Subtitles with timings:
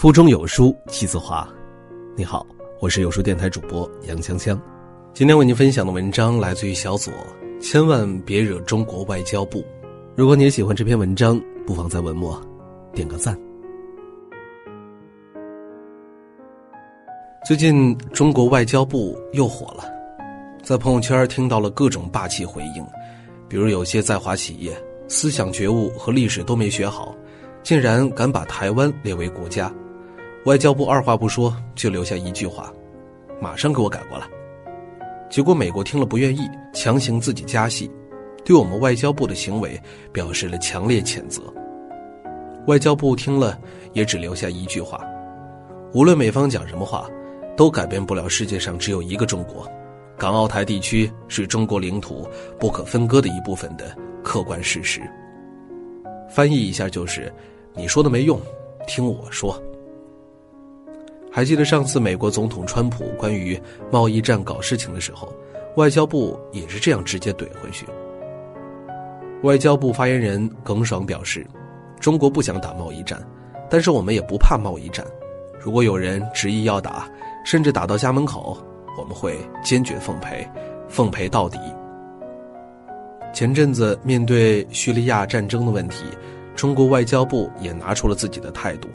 [0.00, 1.46] 腹中有书气自华。
[2.16, 2.46] 你好，
[2.80, 4.58] 我是有书电台主播杨锵锵。
[5.12, 7.12] 今天为您分享的文章来自于小左。
[7.60, 9.62] 千万别惹中国外交部。
[10.16, 12.40] 如果你也喜欢这篇文章，不妨在文末
[12.94, 13.38] 点个赞。
[17.46, 19.84] 最近中国外交部又火了，
[20.62, 22.82] 在朋友圈听到了各种霸气回应，
[23.50, 24.74] 比如有些在华企业
[25.08, 27.14] 思想觉悟和历史都没学好，
[27.62, 29.70] 竟然敢把台湾列为国家，
[30.44, 32.72] 外交部二话不说就留下一句话
[33.40, 34.26] ：“马上给我改过来。”
[35.30, 37.90] 结果美国听了不愿意，强行自己加戏，
[38.44, 39.80] 对我们外交部的行为
[40.12, 41.42] 表示了强烈谴责。
[42.66, 43.58] 外交部听了
[43.92, 45.00] 也只留下一句话
[45.94, 47.08] ：“无论美方讲什么话。”
[47.56, 49.70] 都改变不了世界上只有一个中国，
[50.16, 52.26] 港澳台地区是中国领土
[52.58, 55.02] 不可分割的一部分的客观事实。
[56.26, 57.30] 翻译一下就是：
[57.74, 58.40] 你说的没用，
[58.86, 59.62] 听我说。
[61.30, 65.32] 还记得上次美国总统川普关于贸易战搞事情的时候，
[65.76, 67.86] 外交部也是这样直接怼回去。
[69.42, 71.46] 外交部发言人耿爽表示
[72.00, 73.22] ：“中国不想打贸易战，
[73.70, 75.06] 但是我们也不怕贸易战。
[75.58, 77.08] 如果有人执意要打。”
[77.42, 78.54] 甚至打到家门口，
[78.98, 80.46] 我们会坚决奉陪，
[80.90, 81.58] 奉陪到底。
[83.32, 86.04] 前阵子面对叙利亚战争的问题，
[86.54, 88.90] 中国外交部也拿出了自己的态度。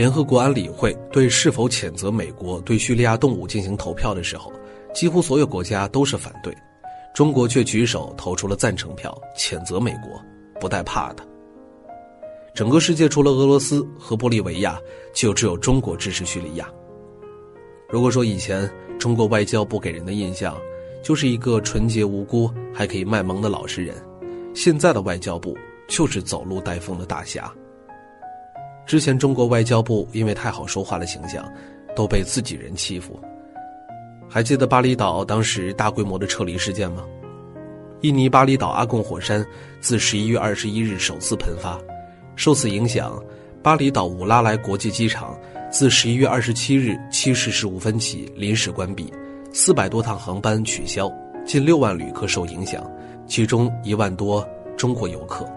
[0.00, 4.50] 联合国安理会对是否谴责美国对叙利亚动武进行投票的时候，
[4.94, 6.56] 几乎所有国家都是反对，
[7.14, 10.18] 中国却举手投出了赞成票，谴责美国
[10.58, 11.22] 不带怕的。
[12.54, 14.80] 整个世界除了俄罗斯和玻利维亚，
[15.12, 16.66] 就只有中国支持叙利亚。
[17.90, 18.66] 如果说以前
[18.98, 20.56] 中国外交部给人的印象
[21.02, 23.94] 就是一个纯洁无辜还可以卖萌的老实人，
[24.54, 25.54] 现在的外交部
[25.88, 27.52] 就是走路带风的大侠。
[28.90, 31.48] 之前中国外交部因为太好说话的形象，
[31.94, 33.16] 都被自己人欺负。
[34.28, 37.04] 还记得巴厘岛当时大规模的撤离事件吗？
[38.00, 39.46] 印尼巴厘岛阿贡火山
[39.78, 41.78] 自十一月二十一日首次喷发，
[42.34, 43.16] 受此影响，
[43.62, 45.38] 巴厘岛武拉莱国际机场。
[45.70, 49.08] 自十一月二十七日七时十五分起临时关闭，
[49.52, 51.08] 四百多趟航班取消，
[51.46, 52.84] 近六万旅客受影响，
[53.28, 54.44] 其中一万多
[54.76, 55.48] 中国游客。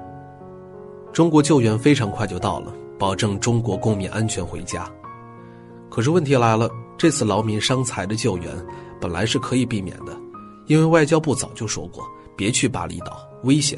[1.11, 2.71] 中国救援非常快就到了，
[3.03, 4.89] 保证中国公民安全回家。
[5.89, 8.49] 可是问题来了，这次劳民伤财的救援
[9.01, 10.17] 本来是可以避免的，
[10.67, 12.01] 因为外交部早就说过
[12.37, 13.77] 别去巴厘岛，危险。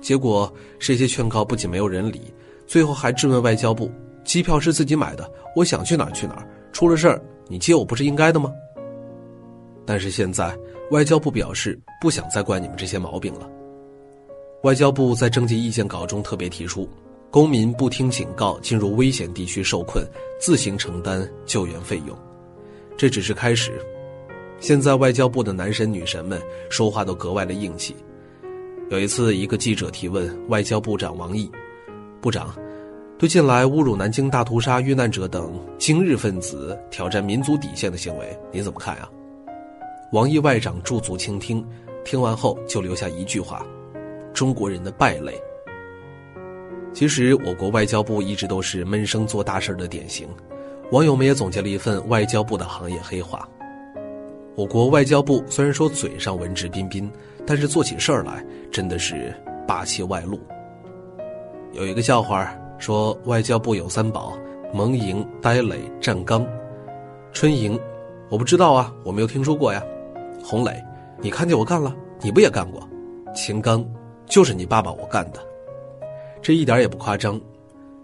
[0.00, 2.32] 结果这些劝告不仅没有人理，
[2.64, 3.90] 最后还质问外交部。
[4.22, 6.48] 机票是自己买的，我想去哪儿去哪儿。
[6.70, 8.52] 出了事儿，你接我不是应该的吗？
[9.84, 10.56] 但是现在
[10.92, 13.50] 外交部表示不想再怪你们这些毛病了。
[14.62, 16.88] 外交部在征集意见稿中特别提出，
[17.32, 20.06] 公民不听警告进入危险地区受困，
[20.38, 22.14] 自行承担救援费用。
[22.94, 23.80] 这只是开始。
[24.60, 26.38] 现在外交部的男神女神们
[26.68, 27.96] 说话都格外的硬气。
[28.90, 31.50] 有一次，一个记者提问外交部长王毅，
[32.20, 32.54] 部长。
[33.18, 39.08] 对近来侮辱南京大屠杀遇难者等今日分子挑战民族底线的行为，你怎么看呀？
[40.12, 41.66] 王毅外长驻足倾听，
[42.04, 43.64] 听完后就留下一句话
[44.34, 45.40] ：“中国人的败类。”
[46.92, 50.28] 其实，我国外交部一直都是闷声做大事的典型。
[50.90, 53.48] 网友们也总结了一份外交部的行业黑话：
[54.54, 57.10] 我国外交部虽然说嘴上文质彬彬，
[57.46, 59.34] 但是做起事儿来真的是
[59.66, 60.38] 霸气外露。
[61.72, 62.54] 有一个笑话。
[62.78, 64.36] 说外交部有三宝：
[64.74, 66.44] 蒙营、呆垒、站岗。
[67.32, 67.78] 春营，
[68.28, 69.80] 我不知道啊，我没有听说过呀。
[70.42, 70.82] 洪磊，
[71.20, 72.82] 你看见我干了，你不也干过？
[73.32, 73.88] 秦刚，
[74.26, 75.38] 就是你爸爸我干的，
[76.42, 77.40] 这一点也不夸张。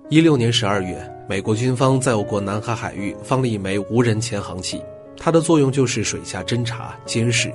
[0.09, 0.97] 一六年十二月，
[1.29, 4.81] 美国军方在我国南海海域放了一枚无人潜航器，
[5.17, 7.53] 它的作用就是水下侦察监视。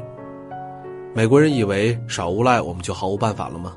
[1.13, 3.73] 美国人以为耍无赖我们就毫无办法了吗？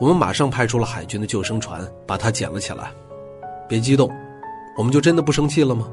[0.00, 2.90] 我们马上派出了海军的救生船，把它捡了起来。
[3.68, 4.10] 别激动，
[4.76, 5.88] 我们就真的不生气了吗？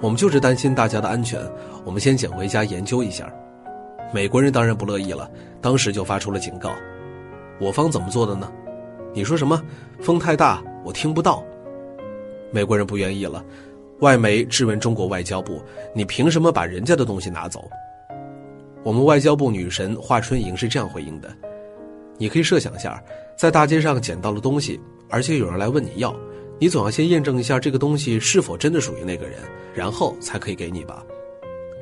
[0.00, 1.40] 我们就是担心大家的安全，
[1.84, 3.28] 我们先捡回家研究一下。
[4.14, 5.28] 美国人当然不乐意了，
[5.60, 6.70] 当时就发出了警告。
[7.60, 8.48] 我方怎么做的呢？
[9.14, 9.62] 你说什么？
[10.00, 11.44] 风太大，我听不到。
[12.50, 13.44] 美国人不愿意了，
[14.00, 15.60] 外媒质问中国外交部：
[15.94, 17.68] 你凭什么把人家的东西拿走？
[18.84, 21.28] 我们外交部女神华春莹是这样回应的。
[22.16, 23.02] 你可以设想一下，
[23.36, 26.14] 在大街上捡到了东西，而且有人来问你要，
[26.58, 29.40] 你总要先验证一下这个东西是否真的属于那个人，
[29.74, 31.04] 然后才可以给你吧。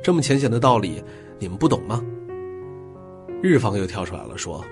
[0.03, 1.03] 这么浅显的道理，
[1.39, 2.03] 你们不懂吗？
[3.41, 4.63] 日方又跳出来了，说：“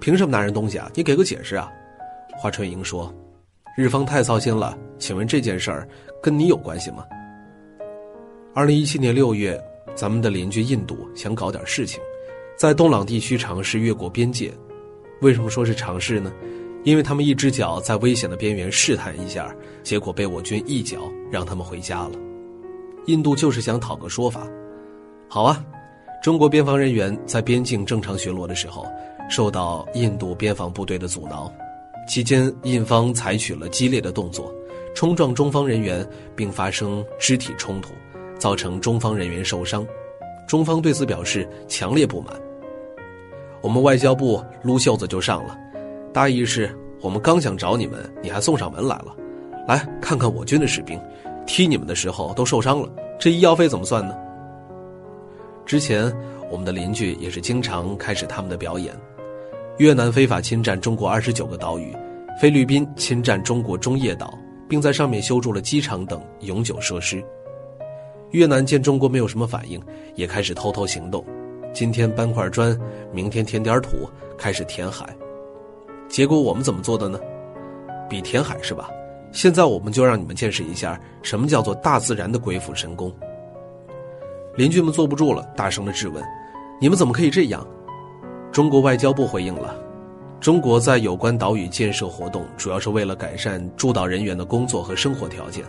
[0.00, 0.90] 凭什么拿人东西啊？
[0.94, 1.70] 你给个解释啊！”
[2.36, 3.12] 华春莹说
[3.76, 4.76] ：“日方太操心了。
[4.98, 5.88] 请问这件事儿
[6.22, 7.04] 跟你有关系吗？
[8.54, 9.60] 二零一七年六月，
[9.94, 12.00] 咱们的邻居印度想搞点事情，
[12.56, 14.52] 在东朗地区尝试越过边界。
[15.20, 16.32] 为什么说是尝试呢？
[16.84, 22.12] 因为他们一只脚在危险的边缘试探一下，结果被我军一脚让他们回家了。
[23.06, 24.48] 印度就是想讨个说法。
[25.28, 25.64] 好啊，
[26.22, 28.86] 中国边防人员在边境正常巡逻的时候，
[29.28, 31.52] 受到印度边防部队的阻挠，
[32.08, 34.52] 期间印方采取了激烈的动作，
[34.94, 37.92] 冲撞中方人员，并发生肢体冲突，
[38.38, 39.86] 造成中方人员受伤。
[40.48, 42.34] 中方对此表示强烈不满。
[43.60, 45.54] 我们外交部撸袖子就上了。
[46.10, 49.14] 大意是我们刚想找你们，你还送上门来了。
[49.66, 50.98] 来看看我军的士兵，
[51.46, 52.88] 踢你们的时候都受伤了，
[53.20, 54.16] 这医药费怎么算呢？
[55.66, 56.10] 之前
[56.50, 58.98] 我们的邻居也是经常开始他们的表演：
[59.78, 61.96] 越南非法侵占中国二十九个岛屿，
[62.40, 64.36] 菲律宾侵占中国中业岛，
[64.68, 67.24] 并在上面修筑了机场等永久设施。
[68.32, 69.80] 越南见中国没有什么反应，
[70.16, 71.24] 也开始偷偷行动，
[71.72, 72.76] 今天搬块砖，
[73.12, 75.06] 明天填点土，开始填海。
[76.08, 77.20] 结果我们怎么做的呢？
[78.10, 78.90] 比填海是吧？
[79.30, 83.14] 现在我们就让你们见识一下什么叫做大自然的鬼斧神工。
[84.56, 86.20] 邻居们坐不住了，大声的质问
[86.82, 87.64] ：“你们怎么可以这样？”
[88.50, 89.76] 中国外交部回应了
[90.40, 95.64] ：“中国在有关岛屿建设活动，主要是为了改善驻岛人员的工作和生活条件。”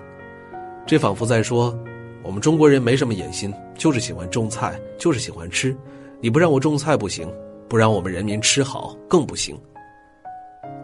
[0.87, 1.77] 这仿佛在说
[2.23, 5.75] ：“我们中国人没什么野心，就是喜欢种菜，就是喜欢吃。
[6.19, 7.31] 你不让我种菜不行，
[7.67, 9.59] 不让我们人民吃好更不行。”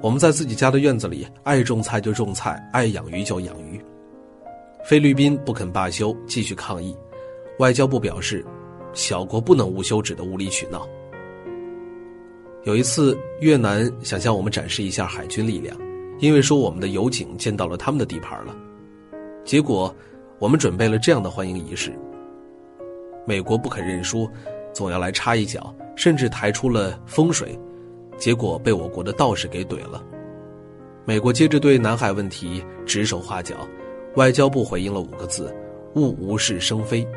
[0.04, 3.84] 我们在自己家的院子里，爱种菜就种菜，爱养鱼就养鱼。
[4.84, 6.96] 菲律宾不肯罢休，继续抗议。
[7.58, 8.46] 外交部表示，
[8.94, 10.88] 小国不能无休止的无理取闹。
[12.66, 15.78] 有一次，越南想向我们展示一下海军力量，
[16.18, 18.56] 因为说我们的油井见到了他们的地盘了。
[19.44, 19.96] 结果，
[20.40, 21.94] 我们准备了这样的欢迎仪式。
[23.24, 24.28] 美国不肯认输，
[24.74, 27.56] 总要来插一脚，甚至抬出了风水。
[28.18, 30.04] 结果被我国的道士给怼了。
[31.06, 33.56] 美国接着对南海问题指手画脚，
[34.16, 35.56] 外交部回应了五个字
[35.94, 37.08] ：“勿无事生非。”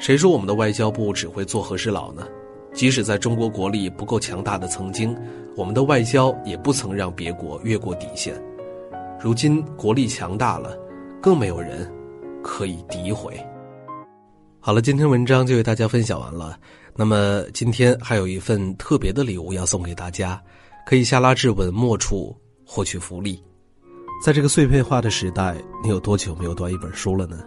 [0.00, 2.26] 谁说我们的外交部只会做和事佬呢？
[2.72, 5.16] 即使在中国国力不够强大的曾经，
[5.56, 8.34] 我们的外交也不曾让别国越过底线。
[9.20, 10.78] 如今国力强大了，
[11.20, 11.90] 更没有人
[12.42, 13.34] 可以诋毁。
[14.60, 16.58] 好了，今天文章就为大家分享完了。
[16.94, 20.40] 那么今天还有一份特别的礼物要送给大家，
[20.86, 23.42] 可以下拉至文末处获取福利。
[24.24, 27.38] 在这个碎片化的时代，你有多久没有读一本书了呢？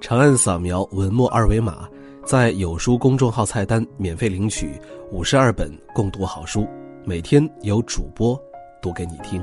[0.00, 1.88] 长按扫描文末二维码，
[2.26, 4.80] 在有书公众号菜单免费领取
[5.12, 6.66] 五十二本共读好书，
[7.04, 8.36] 每天有主播
[8.82, 9.40] 读给你听。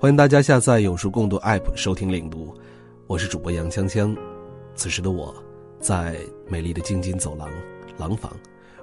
[0.00, 2.56] 欢迎大家下载有书共读 App 收听领读，
[3.06, 4.16] 我是主播杨锵锵。
[4.74, 5.34] 此时的我，
[5.80, 6.16] 在
[6.48, 7.46] 美丽的京津走廊。
[7.98, 8.32] 廊坊，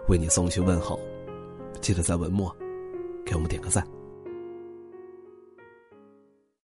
[0.07, 0.99] 为你送去问候，
[1.81, 2.55] 记得在文末
[3.25, 3.83] 给我们点个赞。